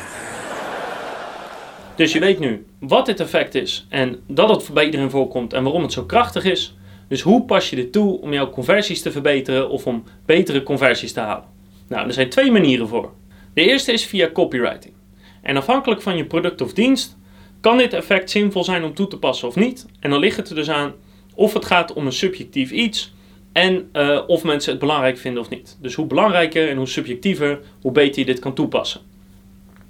Dus 1.95 2.11
je 2.11 2.19
weet 2.19 2.39
nu 2.39 2.65
wat 2.79 3.05
dit 3.05 3.19
effect 3.19 3.55
is 3.55 3.85
en 3.89 4.23
dat 4.27 4.49
het 4.49 4.73
bij 4.73 4.85
iedereen 4.85 5.09
voorkomt 5.09 5.53
en 5.53 5.63
waarom 5.63 5.81
het 5.81 5.93
zo 5.93 6.03
krachtig 6.03 6.43
is. 6.43 6.77
Dus 7.07 7.21
hoe 7.21 7.45
pas 7.45 7.69
je 7.69 7.75
dit 7.75 7.91
toe 7.91 8.21
om 8.21 8.33
jouw 8.33 8.49
conversies 8.49 9.01
te 9.01 9.11
verbeteren 9.11 9.69
of 9.69 9.85
om 9.87 10.03
betere 10.25 10.63
conversies 10.63 11.13
te 11.13 11.19
halen? 11.19 11.45
Nou, 11.87 12.07
er 12.07 12.13
zijn 12.13 12.29
twee 12.29 12.51
manieren 12.51 12.87
voor. 12.87 13.11
De 13.53 13.61
eerste 13.61 13.91
is 13.91 14.05
via 14.05 14.31
copywriting. 14.31 14.93
En 15.41 15.57
afhankelijk 15.57 16.01
van 16.01 16.17
je 16.17 16.25
product 16.25 16.61
of 16.61 16.73
dienst 16.73 17.17
kan 17.61 17.77
dit 17.77 17.93
effect 17.93 18.29
zinvol 18.29 18.63
zijn 18.63 18.83
om 18.83 18.93
toe 18.93 19.07
te 19.07 19.17
passen 19.17 19.47
of 19.47 19.55
niet. 19.55 19.85
En 19.99 20.09
dan 20.09 20.19
ligt 20.19 20.37
het 20.37 20.49
er 20.49 20.55
dus 20.55 20.69
aan 20.69 20.93
of 21.35 21.53
het 21.53 21.65
gaat 21.65 21.93
om 21.93 22.05
een 22.05 22.11
subjectief 22.11 22.71
iets 22.71 23.13
en 23.51 23.89
uh, 23.93 24.19
of 24.27 24.43
mensen 24.43 24.71
het 24.71 24.79
belangrijk 24.79 25.17
vinden 25.17 25.41
of 25.41 25.49
niet. 25.49 25.77
Dus 25.81 25.95
hoe 25.95 26.05
belangrijker 26.05 26.69
en 26.69 26.77
hoe 26.77 26.87
subjectiever, 26.87 27.59
hoe 27.81 27.91
beter 27.91 28.19
je 28.19 28.25
dit 28.25 28.39
kan 28.39 28.53
toepassen. 28.53 29.01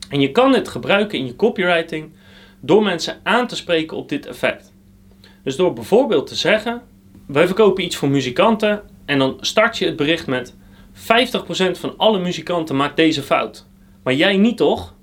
En 0.10 0.20
je 0.20 0.32
kan 0.32 0.52
dit 0.52 0.68
gebruiken 0.68 1.18
in 1.20 1.26
je 1.26 1.36
copywriting 1.36 2.12
door 2.60 2.84
mensen 2.84 3.20
aan 3.24 3.48
te 3.48 3.56
spreken 3.56 3.98
op 3.98 4.10
dit 4.10 4.26
effect. 4.26 4.74
Dus 5.44 5.56
door 5.56 5.74
bijvoorbeeld 5.74 6.28
te 6.28 6.36
zeggen: 6.36 6.82
wij 7.26 7.46
verkopen 7.46 7.84
iets 7.84 7.96
voor 7.96 8.10
muzikanten 8.10 8.82
en 9.06 9.20
dan 9.20 9.38
start 9.40 9.78
je 9.78 9.86
het 9.86 9.96
bericht 9.96 10.28
met 10.28 10.56
50% 10.94 11.00
van 11.72 11.94
alle 11.98 12.20
muzikanten 12.20 12.76
maakt 12.76 12.96
deze 12.96 13.22
fout. 13.22 13.66
Maar 14.04 14.14
jij 14.14 14.38
niet 14.38 14.58
toch? 14.58 14.94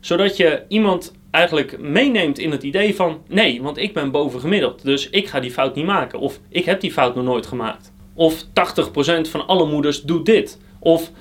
Zodat 0.00 0.36
je 0.36 0.62
iemand 0.68 1.12
eigenlijk 1.34 1.80
meeneemt 1.80 2.38
in 2.38 2.50
het 2.50 2.62
idee 2.62 2.94
van 2.94 3.22
nee, 3.28 3.62
want 3.62 3.76
ik 3.76 3.94
ben 3.94 4.10
bovengemiddeld, 4.10 4.84
dus 4.84 5.10
ik 5.10 5.28
ga 5.28 5.40
die 5.40 5.50
fout 5.50 5.74
niet 5.74 5.86
maken. 5.86 6.18
Of 6.18 6.40
ik 6.48 6.64
heb 6.64 6.80
die 6.80 6.92
fout 6.92 7.14
nog 7.14 7.24
nooit 7.24 7.46
gemaakt. 7.46 7.92
Of 8.14 8.44
80% 8.44 8.46
van 9.30 9.46
alle 9.46 9.66
moeders 9.66 10.02
doet 10.02 10.26
dit. 10.26 10.60
Of 10.78 11.10
30% 11.10 11.12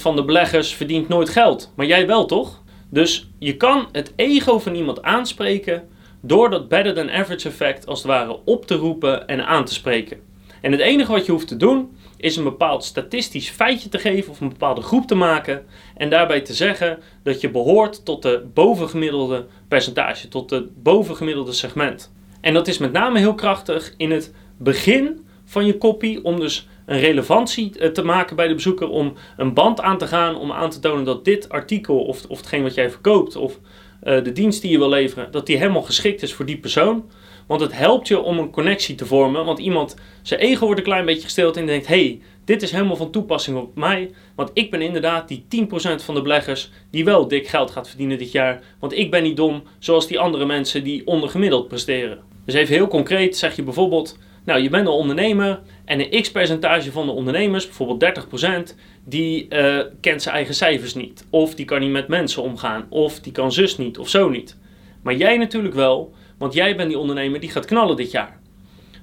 van 0.00 0.16
de 0.16 0.24
beleggers 0.24 0.74
verdient 0.74 1.08
nooit 1.08 1.28
geld, 1.28 1.72
maar 1.76 1.86
jij 1.86 2.06
wel 2.06 2.26
toch? 2.26 2.62
Dus 2.90 3.28
je 3.38 3.56
kan 3.56 3.88
het 3.92 4.12
ego 4.16 4.58
van 4.58 4.74
iemand 4.74 5.02
aanspreken 5.02 5.88
door 6.20 6.50
dat 6.50 6.68
better 6.68 6.94
than 6.94 7.10
average 7.10 7.48
effect 7.48 7.86
als 7.86 7.98
het 7.98 8.08
ware 8.08 8.38
op 8.44 8.66
te 8.66 8.74
roepen 8.74 9.26
en 9.26 9.46
aan 9.46 9.64
te 9.64 9.74
spreken. 9.74 10.20
En 10.60 10.72
het 10.72 10.80
enige 10.80 11.12
wat 11.12 11.26
je 11.26 11.32
hoeft 11.32 11.48
te 11.48 11.56
doen 11.56 11.96
is 12.16 12.36
een 12.36 12.44
bepaald 12.44 12.84
statistisch 12.84 13.48
feitje 13.48 13.88
te 13.88 13.98
geven 13.98 14.30
of 14.30 14.40
een 14.40 14.48
bepaalde 14.48 14.80
groep 14.80 15.06
te 15.06 15.14
maken 15.14 15.64
en 15.96 16.10
daarbij 16.10 16.40
te 16.40 16.54
zeggen 16.54 16.98
dat 17.22 17.40
je 17.40 17.50
behoort 17.50 18.04
tot 18.04 18.22
de 18.22 18.46
bovengemiddelde 18.54 19.46
percentage, 19.68 20.28
tot 20.28 20.50
het 20.50 20.82
bovengemiddelde 20.82 21.52
segment. 21.52 22.12
En 22.40 22.54
dat 22.54 22.68
is 22.68 22.78
met 22.78 22.92
name 22.92 23.18
heel 23.18 23.34
krachtig 23.34 23.94
in 23.96 24.10
het 24.10 24.34
begin 24.56 25.26
van 25.44 25.66
je 25.66 25.78
copy 25.78 26.18
om 26.22 26.40
dus 26.40 26.68
een 26.86 26.98
relevantie 26.98 27.78
eh, 27.78 27.90
te 27.90 28.02
maken 28.02 28.36
bij 28.36 28.48
de 28.48 28.54
bezoeker, 28.54 28.88
om 28.88 29.14
een 29.36 29.54
band 29.54 29.80
aan 29.80 29.98
te 29.98 30.06
gaan, 30.06 30.36
om 30.36 30.52
aan 30.52 30.70
te 30.70 30.80
tonen 30.80 31.04
dat 31.04 31.24
dit 31.24 31.48
artikel 31.48 32.04
of, 32.04 32.24
of 32.28 32.38
hetgeen 32.38 32.62
wat 32.62 32.74
jij 32.74 32.90
verkoopt 32.90 33.36
of 33.36 33.58
uh, 34.04 34.24
de 34.24 34.32
dienst 34.32 34.62
die 34.62 34.70
je 34.70 34.78
wil 34.78 34.88
leveren, 34.88 35.30
dat 35.30 35.46
die 35.46 35.56
helemaal 35.56 35.82
geschikt 35.82 36.22
is 36.22 36.34
voor 36.34 36.44
die 36.44 36.58
persoon. 36.58 37.10
Want 37.46 37.60
het 37.60 37.72
helpt 37.72 38.08
je 38.08 38.20
om 38.20 38.38
een 38.38 38.50
connectie 38.50 38.94
te 38.94 39.06
vormen. 39.06 39.44
Want 39.44 39.58
iemand, 39.58 39.96
zijn 40.22 40.40
ego 40.40 40.64
wordt 40.64 40.80
een 40.80 40.86
klein 40.86 41.04
beetje 41.04 41.22
gesteld 41.22 41.56
en 41.56 41.66
denkt: 41.66 41.86
hey, 41.86 42.20
dit 42.44 42.62
is 42.62 42.70
helemaal 42.70 42.96
van 42.96 43.10
toepassing 43.10 43.56
op 43.56 43.76
mij. 43.76 44.10
Want 44.34 44.50
ik 44.54 44.70
ben 44.70 44.82
inderdaad 44.82 45.28
die 45.28 45.44
10% 45.66 45.68
van 46.04 46.14
de 46.14 46.22
beleggers 46.22 46.70
die 46.90 47.04
wel 47.04 47.28
dik 47.28 47.48
geld 47.48 47.70
gaat 47.70 47.88
verdienen 47.88 48.18
dit 48.18 48.32
jaar. 48.32 48.62
Want 48.78 48.92
ik 48.92 49.10
ben 49.10 49.22
niet 49.22 49.36
dom 49.36 49.62
zoals 49.78 50.06
die 50.06 50.18
andere 50.18 50.46
mensen 50.46 50.84
die 50.84 51.06
ondergemiddeld 51.06 51.68
presteren. 51.68 52.18
Dus 52.44 52.54
even 52.54 52.74
heel 52.74 52.88
concreet 52.88 53.36
zeg 53.36 53.56
je 53.56 53.62
bijvoorbeeld: 53.62 54.18
Nou, 54.44 54.60
je 54.60 54.68
bent 54.68 54.86
een 54.86 54.92
ondernemer 54.92 55.60
en 55.84 56.00
een 56.00 56.22
x 56.22 56.30
percentage 56.30 56.92
van 56.92 57.06
de 57.06 57.12
ondernemers, 57.12 57.66
bijvoorbeeld 57.66 58.26
30%, 58.70 58.74
die 59.04 59.46
uh, 59.48 59.80
kent 60.00 60.22
zijn 60.22 60.34
eigen 60.34 60.54
cijfers 60.54 60.94
niet. 60.94 61.26
Of 61.30 61.54
die 61.54 61.64
kan 61.64 61.80
niet 61.80 61.90
met 61.90 62.08
mensen 62.08 62.42
omgaan. 62.42 62.86
Of 62.88 63.20
die 63.20 63.32
kan 63.32 63.52
zus 63.52 63.76
niet 63.76 63.98
of 63.98 64.08
zo 64.08 64.28
niet. 64.28 64.56
Maar 65.02 65.14
jij 65.14 65.36
natuurlijk 65.36 65.74
wel. 65.74 66.14
Want 66.38 66.54
jij 66.54 66.76
bent 66.76 66.88
die 66.88 66.98
ondernemer 66.98 67.40
die 67.40 67.50
gaat 67.50 67.64
knallen 67.64 67.96
dit 67.96 68.10
jaar. 68.10 68.38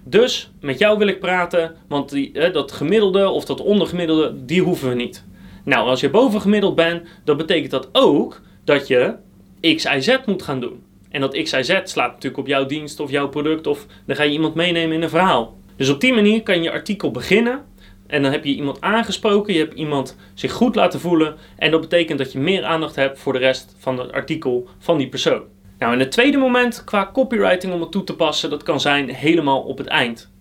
Dus 0.03 0.51
met 0.59 0.79
jou 0.79 0.97
wil 0.97 1.07
ik 1.07 1.19
praten, 1.19 1.75
want 1.87 2.09
die, 2.09 2.51
dat 2.51 2.71
gemiddelde 2.71 3.29
of 3.29 3.45
dat 3.45 3.61
ondergemiddelde, 3.61 4.45
die 4.45 4.61
hoeven 4.61 4.89
we 4.89 4.95
niet. 4.95 5.23
Nou, 5.63 5.87
als 5.87 5.99
je 5.99 6.09
bovengemiddeld 6.09 6.75
bent, 6.75 7.07
dan 7.23 7.37
betekent 7.37 7.71
dat 7.71 7.89
ook 7.91 8.41
dat 8.63 8.87
je 8.87 9.15
X, 9.61 9.85
Y, 9.85 9.99
Z 9.99 10.17
moet 10.25 10.43
gaan 10.43 10.59
doen. 10.59 10.83
En 11.09 11.21
dat 11.21 11.41
X, 11.43 11.51
Y, 11.51 11.61
Z 11.61 11.79
slaat 11.83 12.11
natuurlijk 12.11 12.37
op 12.37 12.47
jouw 12.47 12.65
dienst 12.65 12.99
of 12.99 13.11
jouw 13.11 13.29
product 13.29 13.67
of 13.67 13.85
dan 14.05 14.15
ga 14.15 14.23
je 14.23 14.31
iemand 14.31 14.55
meenemen 14.55 14.95
in 14.95 15.01
een 15.01 15.09
verhaal. 15.09 15.57
Dus 15.75 15.89
op 15.89 16.01
die 16.01 16.13
manier 16.13 16.43
kan 16.43 16.63
je 16.63 16.71
artikel 16.71 17.11
beginnen 17.11 17.65
en 18.07 18.21
dan 18.21 18.31
heb 18.31 18.45
je 18.45 18.55
iemand 18.55 18.81
aangesproken, 18.81 19.53
je 19.53 19.59
hebt 19.59 19.73
iemand 19.73 20.17
zich 20.33 20.51
goed 20.51 20.75
laten 20.75 20.99
voelen 20.99 21.35
en 21.57 21.71
dat 21.71 21.81
betekent 21.81 22.17
dat 22.17 22.31
je 22.31 22.39
meer 22.39 22.63
aandacht 22.63 22.95
hebt 22.95 23.19
voor 23.19 23.33
de 23.33 23.39
rest 23.39 23.75
van 23.77 23.99
het 23.99 24.11
artikel 24.11 24.67
van 24.79 24.97
die 24.97 25.09
persoon. 25.09 25.41
Nou, 25.83 25.95
en 25.95 26.01
het 26.01 26.11
tweede 26.11 26.37
moment 26.37 26.83
qua 26.83 27.09
copywriting 27.13 27.73
om 27.73 27.81
het 27.81 27.91
toe 27.91 28.03
te 28.03 28.15
passen, 28.15 28.49
dat 28.49 28.63
kan 28.63 28.79
zijn 28.79 29.09
helemaal 29.09 29.61
op 29.61 29.77
het 29.77 29.87
eind. 29.87 30.31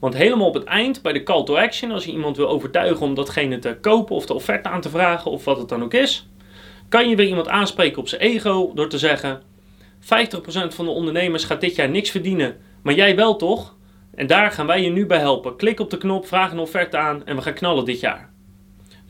Want 0.00 0.14
helemaal 0.14 0.46
op 0.46 0.54
het 0.54 0.64
eind, 0.64 1.02
bij 1.02 1.12
de 1.12 1.22
call 1.22 1.44
to 1.44 1.56
action, 1.56 1.90
als 1.90 2.04
je 2.04 2.12
iemand 2.12 2.36
wil 2.36 2.48
overtuigen 2.48 3.06
om 3.06 3.14
datgene 3.14 3.58
te 3.58 3.76
kopen 3.80 4.14
of 4.16 4.26
de 4.26 4.34
offerte 4.34 4.68
aan 4.68 4.80
te 4.80 4.88
vragen 4.88 5.30
of 5.30 5.44
wat 5.44 5.58
het 5.58 5.68
dan 5.68 5.82
ook 5.82 5.94
is, 5.94 6.28
kan 6.88 7.08
je 7.08 7.16
weer 7.16 7.26
iemand 7.26 7.48
aanspreken 7.48 7.98
op 7.98 8.08
zijn 8.08 8.20
ego 8.20 8.72
door 8.74 8.88
te 8.88 8.98
zeggen: 8.98 9.42
50% 10.00 10.04
van 10.68 10.84
de 10.84 10.90
ondernemers 10.90 11.44
gaat 11.44 11.60
dit 11.60 11.76
jaar 11.76 11.90
niks 11.90 12.10
verdienen, 12.10 12.56
maar 12.82 12.94
jij 12.94 13.16
wel 13.16 13.36
toch? 13.36 13.76
En 14.14 14.26
daar 14.26 14.50
gaan 14.50 14.66
wij 14.66 14.82
je 14.82 14.90
nu 14.90 15.06
bij 15.06 15.18
helpen. 15.18 15.56
Klik 15.56 15.80
op 15.80 15.90
de 15.90 15.98
knop, 15.98 16.26
vraag 16.26 16.52
een 16.52 16.58
offerte 16.58 16.96
aan 16.96 17.26
en 17.26 17.36
we 17.36 17.42
gaan 17.42 17.54
knallen 17.54 17.84
dit 17.84 18.00
jaar. 18.00 18.29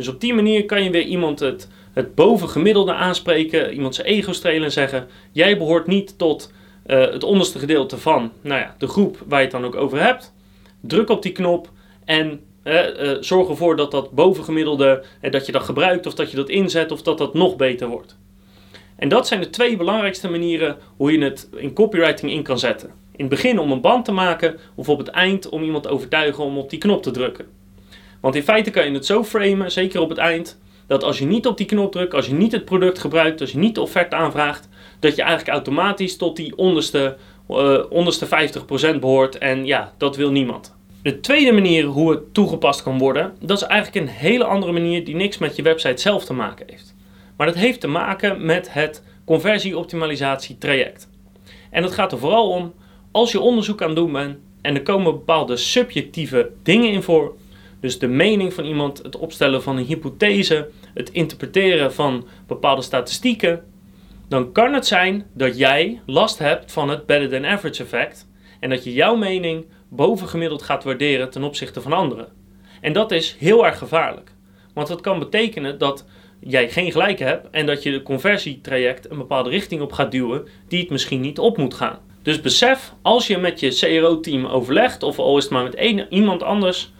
Dus 0.00 0.08
op 0.08 0.20
die 0.20 0.34
manier 0.34 0.66
kan 0.66 0.84
je 0.84 0.90
weer 0.90 1.04
iemand 1.04 1.40
het 1.40 1.68
het 1.92 2.14
bovengemiddelde 2.14 2.94
aanspreken, 2.94 3.72
iemand 3.72 3.94
zijn 3.94 4.06
ego 4.06 4.32
strelen 4.32 4.64
en 4.64 4.72
zeggen: 4.72 5.06
Jij 5.32 5.58
behoort 5.58 5.86
niet 5.86 6.18
tot 6.18 6.52
uh, 6.86 7.00
het 7.00 7.24
onderste 7.24 7.58
gedeelte 7.58 7.98
van 7.98 8.32
nou 8.40 8.60
ja, 8.60 8.74
de 8.78 8.88
groep 8.88 9.22
waar 9.26 9.38
je 9.38 9.44
het 9.44 9.54
dan 9.54 9.64
ook 9.64 9.74
over 9.74 10.02
hebt. 10.02 10.32
Druk 10.80 11.10
op 11.10 11.22
die 11.22 11.32
knop 11.32 11.70
en 12.04 12.40
uh, 12.64 12.80
zorg 13.20 13.48
ervoor 13.48 13.76
dat 13.76 13.90
dat 13.90 14.10
bovengemiddelde, 14.10 15.04
dat 15.30 15.46
je 15.46 15.52
dat 15.52 15.62
gebruikt 15.62 16.06
of 16.06 16.14
dat 16.14 16.30
je 16.30 16.36
dat 16.36 16.48
inzet 16.48 16.92
of 16.92 17.02
dat 17.02 17.18
dat 17.18 17.34
nog 17.34 17.56
beter 17.56 17.88
wordt. 17.88 18.16
En 18.96 19.08
dat 19.08 19.26
zijn 19.26 19.40
de 19.40 19.50
twee 19.50 19.76
belangrijkste 19.76 20.30
manieren 20.30 20.76
hoe 20.96 21.12
je 21.12 21.24
het 21.24 21.48
in 21.56 21.72
copywriting 21.72 22.32
in 22.32 22.42
kan 22.42 22.58
zetten. 22.58 22.88
In 22.88 23.24
het 23.24 23.28
begin 23.28 23.58
om 23.58 23.72
een 23.72 23.80
band 23.80 24.04
te 24.04 24.12
maken 24.12 24.58
of 24.74 24.88
op 24.88 24.98
het 24.98 25.08
eind 25.08 25.48
om 25.48 25.62
iemand 25.62 25.82
te 25.82 25.88
overtuigen 25.88 26.44
om 26.44 26.58
op 26.58 26.70
die 26.70 26.78
knop 26.78 27.02
te 27.02 27.10
drukken. 27.10 27.59
Want 28.20 28.34
in 28.34 28.42
feite 28.42 28.70
kan 28.70 28.84
je 28.84 28.92
het 28.92 29.06
zo 29.06 29.24
framen, 29.24 29.70
zeker 29.70 30.00
op 30.00 30.08
het 30.08 30.18
eind, 30.18 30.58
dat 30.86 31.02
als 31.02 31.18
je 31.18 31.26
niet 31.26 31.46
op 31.46 31.56
die 31.56 31.66
knop 31.66 31.92
drukt, 31.92 32.14
als 32.14 32.26
je 32.26 32.34
niet 32.34 32.52
het 32.52 32.64
product 32.64 32.98
gebruikt, 32.98 33.40
als 33.40 33.52
je 33.52 33.58
niet 33.58 33.74
de 33.74 33.80
offerte 33.80 34.16
aanvraagt, 34.16 34.68
dat 34.98 35.16
je 35.16 35.22
eigenlijk 35.22 35.50
automatisch 35.50 36.16
tot 36.16 36.36
die 36.36 36.56
onderste, 36.56 37.16
uh, 37.50 37.78
onderste 37.90 38.26
50% 38.96 38.98
behoort. 39.00 39.38
En 39.38 39.66
ja, 39.66 39.92
dat 39.98 40.16
wil 40.16 40.30
niemand. 40.30 40.74
De 41.02 41.20
tweede 41.20 41.52
manier 41.52 41.84
hoe 41.84 42.10
het 42.10 42.34
toegepast 42.34 42.82
kan 42.82 42.98
worden, 42.98 43.36
dat 43.40 43.62
is 43.62 43.66
eigenlijk 43.66 44.06
een 44.06 44.14
hele 44.14 44.44
andere 44.44 44.72
manier 44.72 45.04
die 45.04 45.14
niks 45.14 45.38
met 45.38 45.56
je 45.56 45.62
website 45.62 46.00
zelf 46.00 46.24
te 46.24 46.32
maken 46.32 46.66
heeft. 46.68 46.94
Maar 47.36 47.46
dat 47.46 47.56
heeft 47.56 47.80
te 47.80 47.88
maken 47.88 48.44
met 48.44 48.72
het 48.72 49.02
conversieoptimalisatie 49.24 50.58
traject. 50.58 51.08
En 51.70 51.82
dat 51.82 51.92
gaat 51.92 52.12
er 52.12 52.18
vooral 52.18 52.50
om, 52.50 52.72
als 53.10 53.32
je 53.32 53.40
onderzoek 53.40 53.82
aan 53.82 53.88
het 53.88 53.96
doen 53.96 54.12
bent 54.12 54.36
en 54.60 54.74
er 54.74 54.82
komen 54.82 55.12
bepaalde 55.12 55.56
subjectieve 55.56 56.50
dingen 56.62 56.90
in 56.90 57.02
voor, 57.02 57.34
dus 57.80 57.98
de 57.98 58.08
mening 58.08 58.54
van 58.54 58.64
iemand, 58.64 58.98
het 59.02 59.16
opstellen 59.16 59.62
van 59.62 59.76
een 59.76 59.84
hypothese, 59.84 60.68
het 60.94 61.10
interpreteren 61.10 61.92
van 61.92 62.26
bepaalde 62.46 62.82
statistieken, 62.82 63.64
dan 64.28 64.52
kan 64.52 64.72
het 64.74 64.86
zijn 64.86 65.26
dat 65.34 65.58
jij 65.58 66.00
last 66.06 66.38
hebt 66.38 66.72
van 66.72 66.88
het 66.88 67.06
better 67.06 67.28
than 67.28 67.46
average 67.46 67.82
effect 67.82 68.28
en 68.60 68.70
dat 68.70 68.84
je 68.84 68.92
jouw 68.92 69.16
mening 69.16 69.66
bovengemiddeld 69.88 70.62
gaat 70.62 70.84
waarderen 70.84 71.30
ten 71.30 71.42
opzichte 71.42 71.80
van 71.80 71.92
anderen. 71.92 72.28
En 72.80 72.92
dat 72.92 73.10
is 73.10 73.36
heel 73.38 73.66
erg 73.66 73.78
gevaarlijk, 73.78 74.32
want 74.74 74.88
dat 74.88 75.00
kan 75.00 75.18
betekenen 75.18 75.78
dat 75.78 76.06
jij 76.40 76.70
geen 76.70 76.92
gelijk 76.92 77.18
hebt 77.18 77.50
en 77.50 77.66
dat 77.66 77.82
je 77.82 77.90
de 77.90 78.02
conversietraject 78.02 79.10
een 79.10 79.18
bepaalde 79.18 79.50
richting 79.50 79.80
op 79.80 79.92
gaat 79.92 80.10
duwen 80.10 80.48
die 80.68 80.80
het 80.80 80.90
misschien 80.90 81.20
niet 81.20 81.38
op 81.38 81.56
moet 81.56 81.74
gaan. 81.74 81.98
Dus 82.22 82.40
besef, 82.40 82.94
als 83.02 83.26
je 83.26 83.38
met 83.38 83.60
je 83.60 83.68
CRO-team 83.68 84.46
overlegt, 84.46 85.02
of 85.02 85.18
al 85.18 85.36
is 85.36 85.42
het 85.42 85.52
maar 85.52 85.62
met 85.62 85.74
een, 85.76 86.06
iemand 86.10 86.42
anders, 86.42 86.92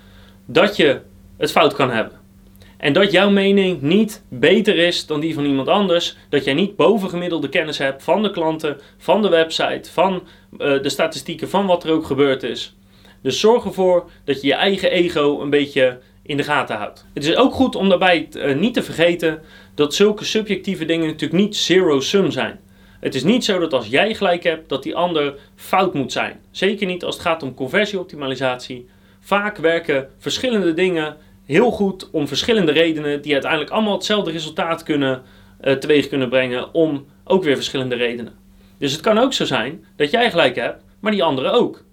dat 0.53 0.77
je 0.77 1.01
het 1.37 1.51
fout 1.51 1.75
kan 1.75 1.91
hebben. 1.91 2.19
En 2.77 2.93
dat 2.93 3.13
jouw 3.13 3.31
mening 3.31 3.81
niet 3.83 4.23
beter 4.29 4.77
is 4.77 5.07
dan 5.07 5.21
die 5.21 5.35
van 5.35 5.45
iemand 5.45 5.69
anders. 5.69 6.17
Dat 6.29 6.45
jij 6.45 6.55
niet 6.55 6.77
bovengemiddelde 6.77 7.49
kennis 7.49 7.79
hebt 7.79 8.03
van 8.03 8.23
de 8.23 8.31
klanten, 8.31 8.81
van 8.99 9.23
de 9.23 9.29
website, 9.29 9.91
van 9.93 10.23
uh, 10.53 10.83
de 10.83 10.89
statistieken, 10.89 11.49
van 11.49 11.67
wat 11.67 11.85
er 11.85 11.93
ook 11.93 12.07
gebeurd 12.07 12.43
is. 12.43 12.77
Dus 13.23 13.41
zorg 13.41 13.65
ervoor 13.65 14.11
dat 14.25 14.41
je 14.41 14.47
je 14.47 14.55
eigen 14.55 14.91
ego 14.91 15.41
een 15.41 15.51
beetje 15.51 15.99
in 16.23 16.37
de 16.37 16.43
gaten 16.43 16.77
houdt. 16.77 17.07
Het 17.15 17.25
is 17.25 17.37
ook 17.37 17.53
goed 17.53 17.77
om 17.77 17.89
daarbij 17.89 18.29
uh, 18.33 18.57
niet 18.57 18.75
te 18.75 18.83
vergeten 18.83 19.43
dat 19.75 19.95
zulke 19.95 20.25
subjectieve 20.25 20.85
dingen 20.85 21.07
natuurlijk 21.07 21.43
niet 21.43 21.57
zero-sum 21.57 22.31
zijn. 22.31 22.61
Het 23.01 23.15
is 23.15 23.25
niet 23.25 23.45
zo 23.45 23.59
dat 23.59 23.73
als 23.73 23.87
jij 23.87 24.15
gelijk 24.15 24.43
hebt, 24.43 24.69
dat 24.69 24.83
die 24.83 24.97
ander 24.97 25.35
fout 25.55 25.95
moet 25.95 26.13
zijn. 26.13 26.41
Zeker 26.51 26.87
niet 26.87 27.05
als 27.05 27.15
het 27.15 27.25
gaat 27.25 27.43
om 27.43 27.55
conversieoptimalisatie. 27.55 28.89
Vaak 29.31 29.57
werken 29.57 30.09
verschillende 30.19 30.75
dingen 30.75 31.17
heel 31.45 31.71
goed 31.71 32.11
om 32.11 32.29
verschillende 32.29 32.73
redenen, 32.73 33.23
die 33.23 33.33
uiteindelijk 33.33 33.71
allemaal 33.71 33.93
hetzelfde 33.93 34.31
resultaat 34.31 34.83
kunnen, 34.83 35.23
uh, 35.65 35.73
teweeg 35.73 36.09
kunnen 36.09 36.29
brengen, 36.29 36.75
om 36.75 37.07
ook 37.25 37.45
weer 37.45 37.55
verschillende 37.55 37.95
redenen. 37.95 38.33
Dus 38.79 38.93
het 38.93 39.01
kan 39.01 39.19
ook 39.19 39.33
zo 39.33 39.45
zijn 39.45 39.85
dat 39.97 40.11
jij 40.11 40.31
gelijk 40.31 40.57
hebt, 40.57 40.85
maar 41.01 41.13
die 41.13 41.23
andere 41.23 41.51
ook. 41.51 41.85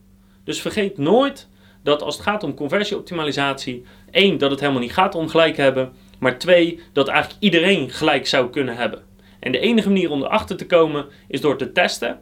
Dus 0.44 0.62
vergeet 0.62 0.98
nooit 0.98 1.48
dat 1.84 2.02
als 2.02 2.16
het 2.16 2.24
gaat 2.24 2.44
om 2.44 2.54
conversieoptimalisatie, 2.54 3.84
één, 4.12 4.38
dat 4.38 4.52
het 4.52 4.60
helemaal 4.60 4.82
niet 4.82 4.94
gaat 4.94 5.16
om 5.16 5.28
gelijk 5.28 5.58
hebben, 5.58 5.94
maar 6.20 6.40
twee, 6.40 6.80
dat 6.94 7.08
eigenlijk 7.08 7.44
iedereen 7.44 7.90
gelijk 7.90 8.28
zou 8.28 8.50
kunnen 8.50 8.76
hebben. 8.76 9.04
En 9.40 9.52
de 9.52 9.60
enige 9.60 9.88
manier 9.88 10.12
om 10.12 10.24
erachter 10.24 10.58
te 10.58 10.66
komen 10.66 11.06
is 11.28 11.42
door 11.42 11.58
te 11.58 11.72
testen. 11.72 12.20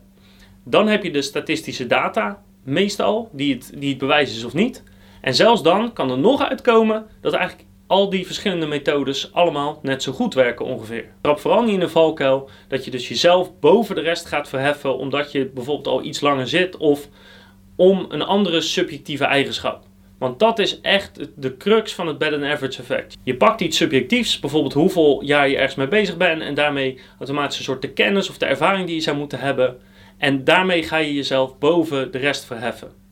Dan 0.63 0.88
heb 0.88 1.03
je 1.03 1.12
de 1.12 1.22
statistische 1.22 1.88
data, 1.88 2.43
meestal, 2.63 3.29
die 3.31 3.53
het, 3.53 3.72
die 3.75 3.89
het 3.89 3.98
bewijs 3.98 4.36
is 4.36 4.43
of 4.43 4.53
niet. 4.53 4.84
En 5.25 5.36
zelfs 5.36 5.63
dan 5.63 5.94
kan 5.94 6.12
er 6.12 6.17
nog 6.17 6.50
uitkomen 6.50 7.05
dat 7.22 7.34
eigenlijk 7.34 7.70
al 7.88 8.10
die 8.10 8.25
verschillende 8.25 8.65
methodes 8.65 9.34
allemaal 9.34 9.79
net 9.82 10.03
zo 10.03 10.12
goed 10.12 10.34
werken 10.34 10.65
ongeveer. 10.65 11.05
Trap 11.22 11.39
vooral 11.39 11.63
niet 11.63 11.74
in 11.74 11.79
de 11.79 11.89
valkuil 11.89 12.50
dat 12.67 12.86
je 12.86 12.91
dus 12.91 13.08
jezelf 13.08 13.60
boven 13.60 13.96
de 13.96 14.01
rest 14.01 14.25
gaat 14.25 14.50
verheffen 14.50 14.98
omdat 14.98 15.32
je 15.32 15.46
bijvoorbeeld 15.46 15.88
al 15.88 16.03
iets 16.03 16.20
langer 16.20 16.48
zit 16.48 16.77
of 16.77 17.08
om 17.75 18.05
een 18.10 18.22
andere 18.22 18.62
subjectieve 18.62 19.24
eigenschap. 19.24 19.84
Want 20.20 20.39
dat 20.39 20.60
is 20.60 20.82
echt 20.82 21.20
de 21.36 21.58
crux 21.58 21.94
van 21.94 22.08
het 22.08 22.17
better 22.17 22.39
than 22.39 22.50
average 22.50 22.79
effect. 22.79 23.17
Je 23.24 23.38
pakt 23.38 23.62
iets 23.62 23.77
subjectiefs, 23.77 24.39
bijvoorbeeld 24.39 24.74
hoeveel 24.74 25.24
jaar 25.24 25.50
je 25.50 25.55
ergens 25.55 25.75
mee 25.75 25.88
bezig 25.88 26.17
bent 26.17 26.41
en 26.41 26.53
daarmee 26.53 27.00
automatisch 27.20 27.58
een 27.58 27.63
soort 27.63 27.82
de 27.82 27.94
kennis 27.94 28.29
of 28.29 28.38
de 28.38 28.46
ervaring 28.46 28.86
die 28.86 28.96
je 28.96 29.01
zou 29.01 29.17
moeten 29.17 29.39
hebben. 29.39 29.77
En 30.17 30.44
daarmee 30.44 30.84
ga 30.84 30.98
je 30.98 31.13
jezelf 31.13 31.58
boven 31.58 32.12
de 32.12 32.17
rest 32.17 32.46
verheffen. 32.46 33.04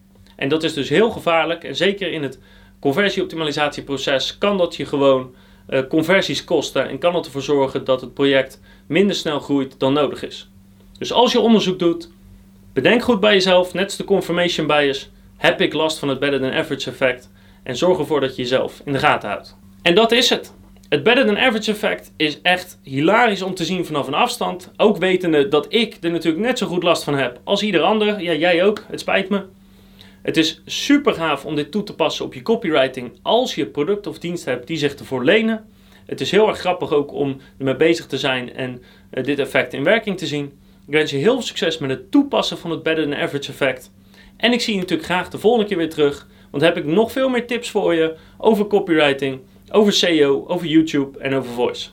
En 0.44 0.50
dat 0.50 0.64
is 0.64 0.74
dus 0.74 0.90
heel 0.90 1.10
gevaarlijk 1.10 1.64
en 1.64 1.76
zeker 1.76 2.12
in 2.12 2.24
het 2.24 2.40
conversieoptimalisatieproces 2.80 4.38
kan 4.38 4.58
dat 4.58 4.76
je 4.76 4.86
gewoon 4.86 5.34
uh, 5.70 5.80
conversies 5.90 6.44
kosten 6.44 6.90
en 6.90 6.98
kan 6.98 7.14
dat 7.14 7.26
ervoor 7.26 7.42
zorgen 7.42 7.84
dat 7.84 8.02
het 8.02 8.14
project 8.14 8.62
minder 8.88 9.16
snel 9.16 9.40
groeit 9.40 9.80
dan 9.80 9.94
nodig 9.94 10.24
is. 10.24 10.50
Dus 10.98 11.14
als 11.14 11.32
je 11.32 11.40
onderzoek 11.40 11.80
doet, 11.80 12.10
bedenk 12.74 13.04
goed 13.04 13.20
bij 13.20 13.34
jezelf, 13.34 13.74
net 13.74 13.84
als 13.84 13.98
de 13.98 14.04
confirmation 14.04 14.68
bias, 14.68 15.10
heb 15.38 15.62
ik 15.62 15.74
last 15.74 16.00
van 16.00 16.10
het 16.10 16.20
better 16.20 16.40
than 16.40 16.54
average 16.54 16.90
effect 16.90 17.32
en 17.64 17.78
zorg 17.78 18.00
ervoor 18.00 18.20
dat 18.20 18.36
je 18.36 18.42
jezelf 18.42 18.82
in 18.86 18.94
de 18.94 19.00
gaten 19.00 19.30
houdt. 19.30 19.58
En 19.82 19.96
dat 19.96 20.12
is 20.12 20.30
het. 20.30 20.54
Het 20.90 21.04
better 21.04 21.26
than 21.26 21.38
average 21.38 21.72
effect 21.72 22.14
is 22.18 22.42
echt 22.42 22.80
hilarisch 22.82 23.42
om 23.42 23.56
te 23.56 23.66
zien 23.66 23.86
vanaf 23.86 24.08
een 24.08 24.14
afstand. 24.14 24.72
Ook 24.78 24.98
wetende 24.98 25.48
dat 25.48 25.66
ik 25.70 25.98
er 26.02 26.12
natuurlijk 26.12 26.44
net 26.44 26.58
zo 26.58 26.68
goed 26.68 26.84
last 26.84 27.04
van 27.04 27.18
heb 27.18 27.40
als 27.44 27.64
ieder 27.64 27.82
ander. 27.82 28.22
Ja, 28.22 28.34
jij 28.34 28.64
ook. 28.64 28.84
Het 28.88 29.00
spijt 29.00 29.30
me. 29.30 29.44
Het 30.24 30.38
is 30.38 30.62
super 30.66 31.14
gaaf 31.14 31.46
om 31.46 31.56
dit 31.56 31.72
toe 31.72 31.84
te 31.84 31.96
passen 31.96 32.26
op 32.26 32.34
je 32.34 32.42
copywriting 32.42 33.12
als 33.22 33.56
je 33.56 33.66
product 33.66 34.08
of 34.08 34.20
dienst 34.20 34.46
hebt 34.46 34.68
die 34.68 34.78
zich 34.78 34.96
ervoor 34.96 35.24
lenen. 35.24 35.66
Het 36.06 36.22
is 36.22 36.32
heel 36.32 36.48
erg 36.48 36.60
grappig 36.60 36.92
ook 36.92 37.14
om 37.14 37.38
ermee 37.58 37.76
bezig 37.76 38.06
te 38.06 38.18
zijn 38.18 38.54
en 38.56 38.82
uh, 39.14 39.24
dit 39.24 39.40
effect 39.40 39.74
in 39.74 39.84
werking 39.84 40.18
te 40.18 40.28
zien. 40.28 40.46
Ik 40.88 40.94
wens 40.94 41.12
je 41.12 41.18
heel 41.18 41.34
veel 41.34 41.42
succes 41.42 41.78
met 41.78 41.90
het 41.90 42.12
toepassen 42.12 42.58
van 42.58 42.72
het 42.72 42.84
better 42.84 43.04
than 43.04 43.16
average 43.16 43.50
effect. 43.50 43.92
En 44.38 44.54
ik 44.54 44.62
zie 44.62 44.74
je 44.74 44.80
natuurlijk 44.80 45.10
graag 45.10 45.30
de 45.30 45.38
volgende 45.38 45.68
keer 45.68 45.78
weer 45.78 45.90
terug, 45.90 46.28
want 46.52 46.64
heb 46.64 46.78
ik 46.78 46.86
nog 46.86 47.12
veel 47.12 47.30
meer 47.30 47.48
tips 47.48 47.70
voor 47.70 47.94
je 47.94 48.16
over 48.38 48.68
copywriting, 48.68 49.40
over 49.72 49.94
SEO, 49.94 50.44
over 50.48 50.68
YouTube 50.68 51.20
en 51.20 51.34
over 51.34 51.52
voice. 51.52 51.90